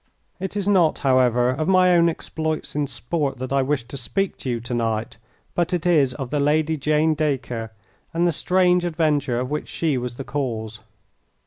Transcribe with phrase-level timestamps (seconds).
[0.39, 4.35] It is not, however, of my own exploits in sport that I wish to speak
[4.37, 5.17] to you to night,
[5.53, 7.71] but it is of the Lady Jane Dacre
[8.11, 10.79] and the strange adventure of which she was the cause.